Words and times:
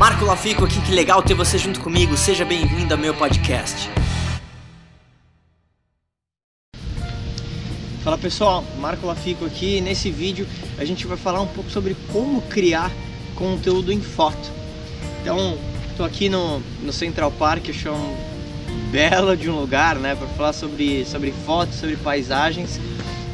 Marco 0.00 0.24
Lafico 0.24 0.64
aqui, 0.64 0.80
que 0.80 0.92
legal 0.92 1.22
ter 1.22 1.34
você 1.34 1.58
junto 1.58 1.78
comigo. 1.78 2.16
Seja 2.16 2.42
bem-vindo 2.42 2.94
ao 2.94 2.98
meu 2.98 3.12
podcast. 3.12 3.90
Fala 8.02 8.16
pessoal, 8.16 8.64
Marco 8.78 9.06
Lafico 9.06 9.44
aqui. 9.44 9.78
Nesse 9.82 10.10
vídeo 10.10 10.48
a 10.78 10.86
gente 10.86 11.06
vai 11.06 11.18
falar 11.18 11.42
um 11.42 11.46
pouco 11.46 11.68
sobre 11.68 11.94
como 12.10 12.40
criar 12.40 12.90
conteúdo 13.34 13.92
em 13.92 14.00
foto. 14.00 14.50
Então, 15.20 15.58
estou 15.90 16.06
aqui 16.06 16.30
no, 16.30 16.60
no 16.82 16.94
Central 16.94 17.30
Park, 17.32 17.68
eu 17.68 17.74
chamo 17.74 18.16
belo 18.90 19.36
de 19.36 19.50
um 19.50 19.60
lugar, 19.60 19.96
né, 19.96 20.14
para 20.14 20.28
falar 20.28 20.54
sobre, 20.54 21.04
sobre 21.04 21.30
fotos, 21.44 21.78
sobre 21.78 21.96
paisagens. 21.96 22.80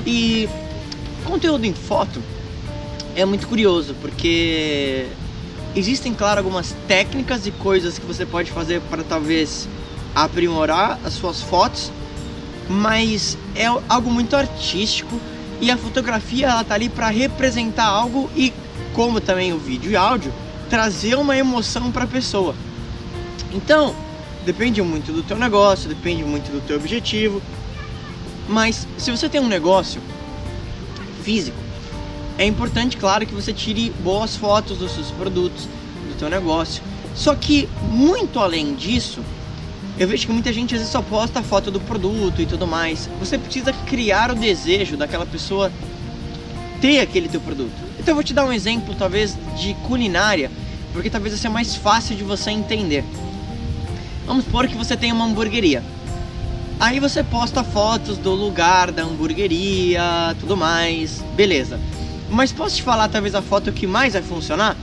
E 0.04 0.48
conteúdo 1.24 1.64
em 1.64 1.72
foto 1.72 2.20
é 3.14 3.24
muito 3.24 3.46
curioso, 3.46 3.94
porque 4.00 5.06
existem, 5.76 6.14
claro, 6.14 6.38
algumas 6.40 6.74
técnicas 6.88 7.46
e 7.46 7.50
coisas 7.50 7.98
que 7.98 8.06
você 8.06 8.24
pode 8.24 8.50
fazer 8.50 8.80
para 8.82 9.04
talvez 9.04 9.68
aprimorar 10.14 10.98
as 11.04 11.12
suas 11.12 11.42
fotos, 11.42 11.92
mas 12.68 13.36
é 13.54 13.66
algo 13.66 14.10
muito 14.10 14.34
artístico 14.34 15.20
e 15.60 15.70
a 15.70 15.76
fotografia 15.76 16.48
ela 16.48 16.64
tá 16.64 16.74
ali 16.74 16.88
para 16.88 17.08
representar 17.08 17.84
algo 17.84 18.30
e 18.34 18.52
como 18.94 19.20
também 19.20 19.52
o 19.52 19.58
vídeo 19.58 19.90
e 19.90 19.96
áudio 19.96 20.32
trazer 20.70 21.16
uma 21.16 21.36
emoção 21.36 21.92
para 21.92 22.04
a 22.04 22.08
pessoa. 22.08 22.54
Então, 23.52 23.94
depende 24.44 24.80
muito 24.82 25.12
do 25.12 25.22
teu 25.22 25.36
negócio, 25.36 25.88
depende 25.88 26.24
muito 26.24 26.50
do 26.50 26.60
teu 26.66 26.76
objetivo. 26.76 27.42
Mas 28.48 28.86
se 28.96 29.10
você 29.10 29.28
tem 29.28 29.40
um 29.40 29.48
negócio 29.48 30.00
físico, 31.22 31.56
é 32.38 32.44
importante, 32.44 32.96
claro, 32.96 33.26
que 33.26 33.34
você 33.34 33.52
tire 33.52 33.90
boas 34.02 34.36
fotos 34.36 34.78
dos 34.78 34.92
seus 34.92 35.10
produtos, 35.10 35.64
do 35.64 36.18
teu 36.18 36.28
negócio. 36.28 36.82
Só 37.14 37.34
que 37.34 37.68
muito 37.90 38.38
além 38.38 38.74
disso, 38.74 39.20
eu 39.98 40.06
vejo 40.06 40.26
que 40.26 40.32
muita 40.32 40.52
gente 40.52 40.74
às 40.74 40.80
vezes 40.80 40.92
só 40.92 41.00
posta 41.00 41.40
a 41.40 41.42
foto 41.42 41.70
do 41.70 41.80
produto 41.80 42.42
e 42.42 42.46
tudo 42.46 42.66
mais. 42.66 43.08
Você 43.18 43.38
precisa 43.38 43.72
criar 43.72 44.30
o 44.30 44.34
desejo 44.34 44.96
daquela 44.96 45.24
pessoa 45.24 45.72
ter 46.80 47.00
aquele 47.00 47.28
teu 47.28 47.40
produto. 47.40 47.72
Então 47.98 48.12
eu 48.12 48.14
vou 48.14 48.24
te 48.24 48.34
dar 48.34 48.44
um 48.44 48.52
exemplo, 48.52 48.94
talvez, 48.94 49.36
de 49.56 49.72
culinária, 49.86 50.50
porque 50.92 51.08
talvez 51.08 51.34
seja 51.34 51.48
mais 51.48 51.74
fácil 51.74 52.14
de 52.14 52.22
você 52.22 52.50
entender. 52.50 53.02
Vamos 54.26 54.44
supor 54.44 54.68
que 54.68 54.76
você 54.76 54.94
tem 54.94 55.10
uma 55.10 55.24
hamburgueria. 55.24 55.82
Aí 56.78 57.00
você 57.00 57.24
posta 57.24 57.64
fotos 57.64 58.18
do 58.18 58.32
lugar 58.32 58.92
da 58.92 59.02
hamburgueria, 59.02 60.36
tudo 60.38 60.54
mais, 60.54 61.24
beleza. 61.34 61.80
Mas 62.30 62.52
posso 62.52 62.76
te 62.76 62.82
falar 62.82 63.08
talvez 63.08 63.34
a 63.34 63.42
foto 63.42 63.72
que 63.72 63.86
mais 63.86 64.14
vai 64.14 64.22
funcionar? 64.22 64.76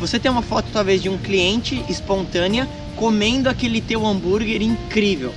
Você 0.00 0.18
tem 0.18 0.30
uma 0.30 0.42
foto 0.42 0.68
talvez 0.72 1.02
de 1.02 1.08
um 1.08 1.18
cliente 1.18 1.84
espontânea 1.88 2.68
comendo 2.96 3.48
aquele 3.48 3.80
teu 3.80 4.06
hambúrguer 4.06 4.60
incrível. 4.62 5.32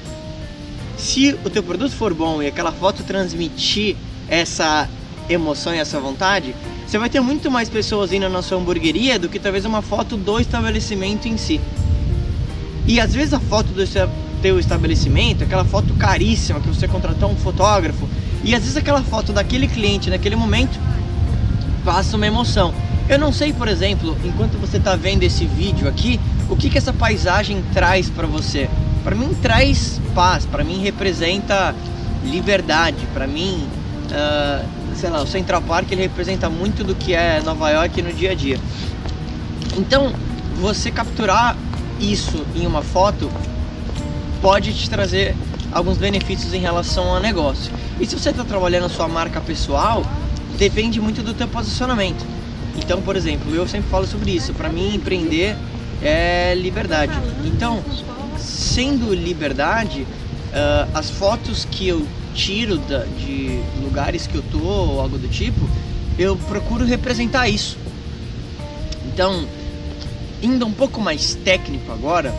Se 0.98 1.38
o 1.44 1.50
teu 1.50 1.64
produto 1.64 1.96
for 1.96 2.14
bom 2.14 2.42
e 2.42 2.48
aquela 2.48 2.72
foto 2.72 3.04
transmitir 3.04 3.96
essa 4.28 4.88
emoção 5.30 5.74
e 5.74 5.78
essa 5.78 6.00
vontade, 6.00 6.56
você 6.86 6.98
vai 6.98 7.10
ter 7.10 7.22
muito 7.22 7.50
mais 7.50 7.70
pessoas 7.70 8.12
indo 8.12 8.28
na 8.28 8.42
sua 8.42 8.58
hamburgueria 8.58 9.18
do 9.18 9.30
que 9.30 9.40
talvez 9.40 9.66
uma 9.66 9.82
foto 9.82 10.18
do 10.18 10.40
estabelecimento 10.40 11.28
em 11.28 11.38
si. 11.38 11.62
E 12.88 13.00
às 13.00 13.14
vezes 13.14 13.34
a 13.34 13.40
foto 13.40 13.68
do 13.68 13.84
teu 14.42 14.60
estabelecimento, 14.60 15.44
aquela 15.44 15.64
foto 15.64 15.94
caríssima 15.94 16.60
que 16.60 16.68
você 16.68 16.88
contratou 16.88 17.32
um 17.32 17.36
fotógrafo, 17.36 18.10
e 18.44 18.54
às 18.56 18.62
vezes 18.62 18.78
aquela 18.78 19.04
foto 19.04 19.32
daquele 19.32 19.68
cliente 19.68 20.10
naquele 20.10 20.36
momento 20.36 20.80
passa 21.84 22.18
uma 22.18 22.28
emoção. 22.28 22.74
Eu 23.10 23.20
não 23.20 23.32
sei, 23.34 23.52
por 23.52 23.68
exemplo, 23.68 24.18
enquanto 24.24 24.58
você 24.58 24.78
está 24.78 24.96
vendo 24.96 25.24
esse 25.24 25.46
vídeo 25.46 25.88
aqui, 25.88 26.20
o 26.50 26.56
que, 26.56 26.70
que 26.70 26.78
essa 26.78 26.94
paisagem 26.94 27.64
traz 27.74 28.10
para 28.10 28.28
você. 28.28 28.70
Para 29.04 29.16
mim 29.16 29.36
traz 29.42 30.00
paz, 30.14 30.46
para 30.46 30.64
mim 30.64 30.80
representa 30.82 31.76
liberdade, 32.24 33.06
para 33.14 33.26
mim, 33.28 33.68
uh, 34.12 34.66
sei 34.96 35.10
lá, 35.10 35.22
o 35.22 35.28
Central 35.28 35.62
Park 35.62 35.92
ele 35.92 36.04
representa 36.04 36.50
muito 36.50 36.84
do 36.84 36.94
que 36.94 37.14
é 37.14 37.42
Nova 37.42 37.70
York 37.70 38.02
no 38.02 38.14
dia 38.14 38.32
a 38.32 38.36
dia. 38.36 38.60
Então, 39.78 40.14
você 40.60 40.92
capturar 40.92 41.58
isso 42.00 42.46
em 42.56 42.66
uma 42.68 42.82
foto 42.82 43.32
pode 44.42 44.74
te 44.74 44.90
trazer 44.90 45.36
alguns 45.72 45.98
benefícios 45.98 46.54
em 46.54 46.60
relação 46.60 47.16
ao 47.16 47.20
negócio. 47.20 47.72
E 48.00 48.06
se 48.06 48.18
você 48.18 48.30
está 48.30 48.44
trabalhando 48.44 48.86
a 48.86 48.90
sua 48.90 49.08
marca 49.08 49.40
pessoal, 49.40 50.04
depende 50.58 51.00
muito 51.00 51.22
do 51.22 51.34
teu 51.34 51.48
posicionamento. 51.48 52.26
Então, 52.78 53.02
por 53.02 53.16
exemplo, 53.16 53.54
eu 53.54 53.68
sempre 53.68 53.90
falo 53.90 54.08
sobre 54.08 54.32
isso. 54.32 54.54
Para 54.54 54.70
mim, 54.70 54.96
empreender 54.96 55.56
é 56.02 56.54
liberdade. 56.56 57.14
Então, 57.46 57.84
sendo 58.38 59.14
liberdade, 59.14 60.02
uh, 60.02 60.90
as 60.94 61.10
fotos 61.10 61.66
que 61.66 61.88
eu 61.88 62.06
tiro 62.34 62.78
da, 62.78 63.00
de 63.00 63.60
lugares 63.82 64.26
que 64.26 64.36
eu 64.36 64.44
tô 64.52 64.60
ou 64.60 65.00
algo 65.02 65.18
do 65.18 65.28
tipo, 65.28 65.68
eu 66.18 66.36
procuro 66.36 66.86
representar 66.86 67.50
isso. 67.50 67.78
Então, 69.14 69.46
indo 70.42 70.66
um 70.66 70.72
pouco 70.72 71.02
mais 71.02 71.36
técnico 71.36 71.92
agora, 71.92 72.34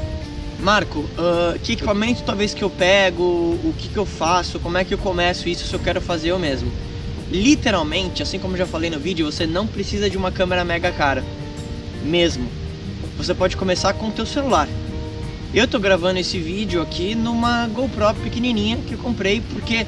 Marco, 0.59 1.01
uh, 1.01 1.59
que 1.63 1.73
equipamento 1.73 2.23
talvez 2.23 2.55
que 2.55 2.63
eu 2.63 2.71
pego, 2.71 3.23
o 3.23 3.75
que, 3.77 3.89
que 3.89 3.97
eu 3.97 4.07
faço, 4.07 4.61
como 4.61 4.79
é 4.79 4.85
que 4.85 4.95
eu 4.95 4.99
começo 4.99 5.49
isso 5.49 5.67
se 5.67 5.75
eu 5.75 5.81
quero 5.81 6.01
fazer 6.01 6.31
eu 6.31 6.39
mesmo? 6.39 6.71
Literalmente, 7.33 8.23
assim 8.23 8.39
como 8.39 8.59
já 8.59 8.67
falei 8.67 8.91
no 8.91 8.99
vídeo, 8.99 9.25
você 9.25 9.47
não 9.47 9.67
precisa 9.67 10.11
de 10.11 10.19
uma 10.19 10.31
câmera 10.31 10.67
mega 10.67 10.93
cara, 10.93 11.25
mesmo. 12.05 12.47
Você 13.17 13.33
pode 13.33 13.57
começar 13.57 13.95
com 13.95 14.09
o 14.09 14.13
teu 14.13 14.27
celular. 14.27 14.69
Eu 15.55 15.67
tô 15.67 15.79
gravando 15.79 16.19
esse 16.19 16.39
vídeo 16.39 16.83
aqui 16.83 17.15
numa 17.15 17.67
GoPro 17.69 18.13
pequenininha 18.23 18.77
que 18.87 18.93
eu 18.93 18.99
comprei 18.99 19.41
porque 19.41 19.87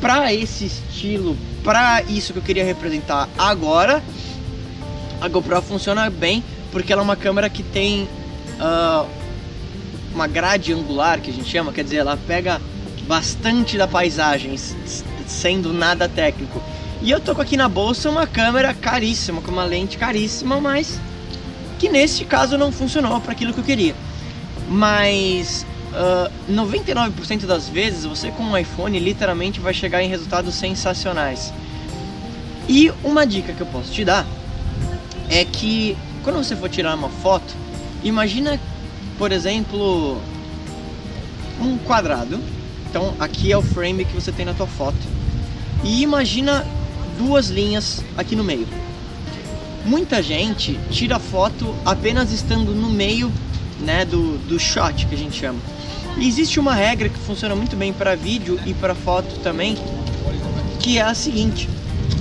para 0.00 0.34
esse 0.34 0.64
estilo, 0.64 1.36
para 1.62 2.02
isso 2.02 2.32
que 2.32 2.40
eu 2.40 2.42
queria 2.42 2.64
representar 2.64 3.28
agora, 3.38 4.02
a 5.20 5.28
GoPro 5.28 5.62
funciona 5.62 6.10
bem 6.10 6.42
porque 6.72 6.92
ela 6.92 7.02
é 7.02 7.04
uma 7.04 7.16
câmera 7.16 7.48
que 7.48 7.62
tem 7.62 8.08
uh, 8.58 9.08
uma 10.12 10.26
grade 10.26 10.72
angular 10.72 11.20
que 11.20 11.30
a 11.30 11.32
gente 11.32 11.48
chama, 11.48 11.72
quer 11.72 11.84
dizer, 11.84 11.98
ela 11.98 12.18
pega 12.26 12.60
bastante 13.06 13.78
da 13.78 13.86
paisagem 13.86 14.52
sendo 15.30 15.72
nada 15.72 16.08
técnico. 16.08 16.62
E 17.02 17.10
eu 17.10 17.20
tô 17.20 17.34
com 17.34 17.42
aqui 17.42 17.56
na 17.56 17.68
bolsa 17.68 18.08
uma 18.08 18.26
câmera 18.26 18.72
caríssima, 18.72 19.40
com 19.40 19.50
uma 19.50 19.64
lente 19.64 19.98
caríssima, 19.98 20.60
mas 20.60 20.98
que 21.78 21.88
neste 21.88 22.24
caso 22.24 22.56
não 22.56 22.72
funcionou 22.72 23.20
para 23.20 23.32
aquilo 23.32 23.52
que 23.52 23.60
eu 23.60 23.64
queria. 23.64 23.94
Mas 24.68 25.66
uh, 25.92 26.26
ah, 26.26 26.30
99% 26.50 27.46
das 27.46 27.68
vezes 27.68 28.04
você 28.04 28.30
com 28.30 28.42
um 28.42 28.56
iPhone 28.56 28.98
literalmente 28.98 29.60
vai 29.60 29.74
chegar 29.74 30.02
em 30.02 30.08
resultados 30.08 30.54
sensacionais. 30.54 31.52
E 32.68 32.90
uma 33.04 33.26
dica 33.26 33.52
que 33.52 33.60
eu 33.60 33.66
posso 33.66 33.92
te 33.92 34.04
dar 34.04 34.26
é 35.28 35.44
que 35.44 35.96
quando 36.22 36.36
você 36.36 36.56
for 36.56 36.68
tirar 36.68 36.94
uma 36.94 37.08
foto, 37.08 37.54
imagina, 38.02 38.58
por 39.18 39.30
exemplo, 39.30 40.20
um 41.60 41.78
quadrado. 41.78 42.40
Então 42.96 43.12
aqui 43.20 43.52
é 43.52 43.58
o 43.58 43.60
frame 43.60 44.06
que 44.06 44.14
você 44.14 44.32
tem 44.32 44.46
na 44.46 44.54
tua 44.54 44.66
foto 44.66 44.96
e 45.84 46.00
imagina 46.00 46.66
duas 47.18 47.48
linhas 47.48 48.02
aqui 48.16 48.34
no 48.34 48.42
meio. 48.42 48.66
Muita 49.84 50.22
gente 50.22 50.80
tira 50.90 51.18
foto 51.18 51.74
apenas 51.84 52.32
estando 52.32 52.74
no 52.74 52.88
meio 52.88 53.30
né, 53.80 54.06
do, 54.06 54.38
do 54.48 54.58
shot 54.58 55.04
que 55.04 55.14
a 55.14 55.18
gente 55.18 55.38
chama. 55.38 55.58
E 56.16 56.26
existe 56.26 56.58
uma 56.58 56.72
regra 56.72 57.10
que 57.10 57.18
funciona 57.18 57.54
muito 57.54 57.76
bem 57.76 57.92
para 57.92 58.16
vídeo 58.16 58.58
e 58.64 58.72
para 58.72 58.94
foto 58.94 59.40
também, 59.40 59.76
que 60.80 60.96
é 60.96 61.02
a 61.02 61.12
seguinte: 61.12 61.68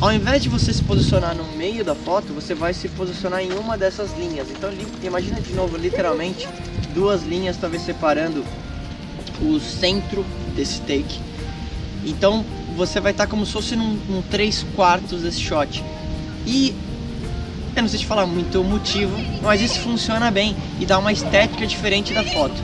ao 0.02 0.12
invés 0.12 0.44
de 0.44 0.50
você 0.50 0.74
se 0.74 0.84
posicionar 0.84 1.34
no 1.34 1.46
meio 1.56 1.86
da 1.86 1.96
foto, 1.96 2.34
você 2.34 2.54
vai 2.54 2.74
se 2.74 2.90
posicionar 2.90 3.42
em 3.42 3.54
uma 3.54 3.78
dessas 3.78 4.10
linhas. 4.20 4.50
Então 4.52 4.70
imagina 5.02 5.40
de 5.40 5.54
novo, 5.54 5.78
literalmente, 5.78 6.46
duas 6.94 7.24
linhas 7.24 7.56
talvez 7.56 7.82
separando 7.84 8.44
o 9.42 9.60
centro 9.60 10.26
desse 10.56 10.80
take. 10.82 11.20
Então 12.06 12.46
você 12.76 13.00
vai 13.00 13.12
estar 13.12 13.28
como 13.28 13.46
se 13.46 13.52
fosse 13.52 13.76
num, 13.76 13.98
num 14.10 14.22
3 14.22 14.66
quartos 14.76 15.22
desse 15.22 15.42
shot. 15.42 15.84
E 16.46 16.76
eu 17.76 17.82
não 17.82 17.90
sei 17.90 18.00
te 18.00 18.06
falar 18.06 18.26
muito 18.26 18.62
o 18.62 18.64
motivo, 18.64 19.18
mas 19.42 19.62
isso 19.62 19.80
funciona 19.80 20.32
bem 20.32 20.56
e 20.80 20.86
dá 20.86 20.98
uma 20.98 21.12
estética 21.12 21.68
diferente 21.68 22.14
da 22.14 22.24
foto. 22.24 22.56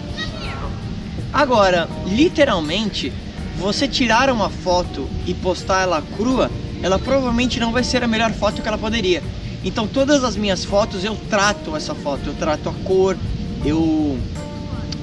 Agora, 1.34 1.90
literalmente, 2.08 3.12
você 3.58 3.88
tirar 3.88 4.30
uma 4.30 4.50
foto 4.50 5.08
e 5.26 5.34
postar 5.34 5.82
ela 5.82 6.02
crua, 6.18 6.50
ela 6.82 6.98
provavelmente 6.98 7.60
não 7.60 7.72
vai 7.72 7.84
ser 7.84 8.04
a 8.04 8.08
melhor 8.08 8.32
foto 8.32 8.62
que 8.62 8.68
ela 8.68 8.78
poderia. 8.78 9.22
Então, 9.64 9.88
todas 9.88 10.24
as 10.24 10.36
minhas 10.36 10.66
fotos 10.66 11.04
eu 11.04 11.16
trato 11.30 11.76
essa 11.76 11.94
foto, 11.94 12.28
eu 12.28 12.34
trato 12.34 12.70
a 12.70 12.74
cor, 12.86 13.16
eu 13.64 14.18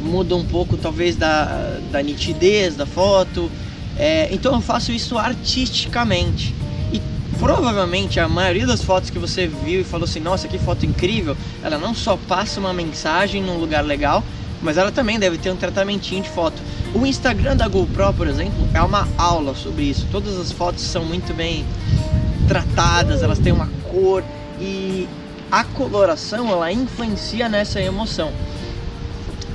mudo 0.02 0.36
um 0.36 0.44
pouco 0.44 0.76
talvez 0.76 1.16
da, 1.16 1.78
da 1.90 2.02
nitidez 2.02 2.76
da 2.76 2.86
foto, 2.86 3.50
é, 3.98 4.28
então 4.32 4.54
eu 4.54 4.60
faço 4.60 4.92
isso 4.92 5.18
artisticamente. 5.18 6.54
E 6.92 7.00
provavelmente 7.38 8.20
a 8.20 8.28
maioria 8.28 8.66
das 8.66 8.82
fotos 8.82 9.10
que 9.10 9.18
você 9.18 9.46
viu 9.46 9.80
e 9.80 9.84
falou 9.84 10.04
assim, 10.04 10.20
nossa, 10.20 10.46
que 10.46 10.58
foto 10.58 10.86
incrível, 10.86 11.36
ela 11.62 11.78
não 11.78 11.94
só 11.94 12.16
passa 12.28 12.60
uma 12.60 12.72
mensagem 12.72 13.42
num 13.42 13.58
lugar 13.58 13.84
legal, 13.84 14.22
mas 14.62 14.76
ela 14.76 14.90
também 14.90 15.18
deve 15.18 15.38
ter 15.38 15.50
um 15.50 15.56
tratamentinho 15.56 16.22
de 16.22 16.28
foto. 16.28 16.60
O 16.94 17.06
Instagram 17.06 17.56
da 17.56 17.68
GoPro, 17.68 18.12
por 18.14 18.26
exemplo, 18.26 18.68
é 18.74 18.82
uma 18.82 19.06
aula 19.16 19.54
sobre 19.54 19.84
isso. 19.84 20.06
Todas 20.10 20.38
as 20.38 20.50
fotos 20.50 20.82
são 20.82 21.04
muito 21.04 21.34
bem 21.34 21.64
tratadas, 22.48 23.22
elas 23.22 23.38
têm 23.38 23.52
uma 23.52 23.68
cor 23.90 24.24
e 24.60 25.06
a 25.50 25.64
coloração 25.64 26.48
ela 26.50 26.72
influencia 26.72 27.48
nessa 27.48 27.80
emoção. 27.80 28.32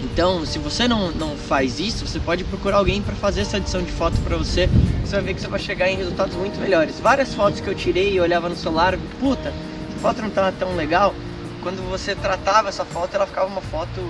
Então, 0.04 0.46
se 0.46 0.60
você 0.60 0.86
não, 0.88 1.12
não 1.12 1.36
faz 1.36 1.80
isso, 1.80 2.06
você 2.06 2.20
pode 2.20 2.44
procurar 2.44 2.78
alguém 2.78 3.02
para 3.02 3.16
fazer 3.16 3.42
essa 3.42 3.58
edição 3.58 3.82
de 3.82 3.92
foto 3.92 4.20
para 4.20 4.36
você. 4.36 4.70
Você 5.04 5.16
vai 5.16 5.24
ver 5.24 5.34
que 5.34 5.42
você 5.42 5.48
vai 5.48 5.60
chegar 5.60 5.90
em 5.90 5.96
resultados 5.96 6.36
muito 6.36 6.60
melhores. 6.60 7.00
Várias 7.00 7.34
fotos 7.34 7.62
que 7.62 7.68
eu 7.68 7.74
tirei 7.74 8.14
e 8.14 8.20
olhava 8.20 8.50
no 8.50 8.56
celular, 8.56 8.98
puta, 9.20 9.54
a 9.96 10.00
foto 10.00 10.22
não 10.22 10.30
tá 10.30 10.52
tão 10.52 10.76
legal. 10.76 11.16
Quando 11.62 11.82
você 11.90 12.14
tratava 12.14 12.68
essa 12.68 12.84
foto, 12.84 13.16
ela 13.16 13.26
ficava 13.26 13.48
uma 13.48 13.62
foto 13.62 14.02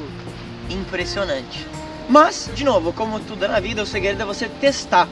impressionante. 0.67 1.67
Mas, 2.09 2.49
de 2.53 2.63
novo, 2.63 2.91
como 2.91 3.19
tudo 3.19 3.47
na 3.47 3.59
vida, 3.59 3.83
o 3.83 3.85
segredo 3.85 4.23
é 4.23 4.25
você 4.25 4.49
testar. 4.49 5.07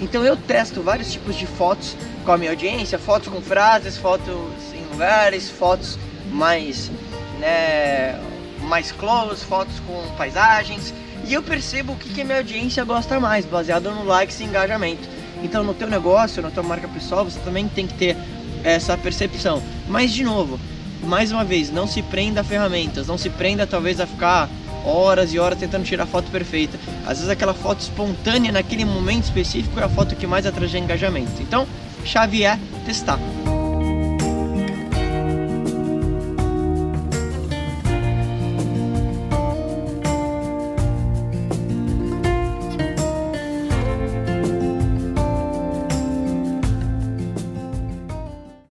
Então 0.00 0.24
eu 0.24 0.36
testo 0.36 0.82
vários 0.82 1.12
tipos 1.12 1.36
de 1.36 1.46
fotos 1.46 1.96
com 2.24 2.32
a 2.32 2.36
minha 2.36 2.50
audiência, 2.50 2.98
fotos 2.98 3.28
com 3.28 3.40
frases, 3.40 3.96
fotos 3.96 4.34
em 4.74 4.84
lugares, 4.90 5.48
fotos 5.48 5.96
mais, 6.32 6.90
né, 7.38 8.20
mais 8.64 8.92
close, 8.92 9.44
fotos 9.44 9.78
com 9.80 10.02
paisagens. 10.16 10.92
E 11.26 11.32
eu 11.32 11.42
percebo 11.42 11.92
o 11.92 11.96
que, 11.96 12.08
que 12.10 12.20
a 12.20 12.24
minha 12.24 12.38
audiência 12.38 12.84
gosta 12.84 13.18
mais, 13.18 13.46
baseado 13.46 13.90
no 13.90 14.04
likes 14.04 14.40
e 14.40 14.44
engajamento. 14.44 15.08
Então 15.42 15.62
no 15.62 15.74
teu 15.74 15.88
negócio, 15.88 16.42
na 16.42 16.50
tua 16.50 16.62
marca 16.62 16.88
pessoal, 16.88 17.24
você 17.24 17.38
também 17.40 17.68
tem 17.68 17.86
que 17.86 17.94
ter 17.94 18.16
essa 18.62 18.96
percepção. 18.96 19.62
Mas 19.88 20.12
de 20.12 20.24
novo, 20.24 20.58
mais 21.02 21.30
uma 21.32 21.44
vez, 21.44 21.70
não 21.70 21.86
se 21.86 22.02
prenda 22.02 22.40
a 22.40 22.44
ferramentas, 22.44 23.06
não 23.06 23.18
se 23.18 23.30
prenda 23.30 23.66
talvez 23.66 24.00
a 24.00 24.06
ficar 24.06 24.48
horas 24.84 25.32
e 25.32 25.38
horas 25.38 25.58
tentando 25.58 25.84
tirar 25.84 26.04
a 26.04 26.06
foto 26.06 26.30
perfeita. 26.30 26.78
Às 27.06 27.18
vezes 27.18 27.28
aquela 27.28 27.54
foto 27.54 27.80
espontânea 27.80 28.52
naquele 28.52 28.84
momento 28.84 29.24
específico 29.24 29.78
é 29.80 29.84
a 29.84 29.88
foto 29.88 30.14
que 30.16 30.26
mais 30.26 30.46
atrai 30.46 30.68
engajamento. 30.76 31.40
Então, 31.40 31.66
chave 32.04 32.44
é 32.44 32.58
testar. 32.84 33.18